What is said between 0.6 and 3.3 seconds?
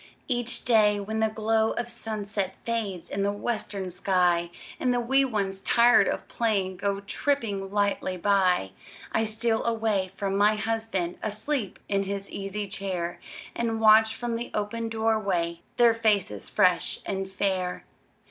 day, when the glow of sunset Fades in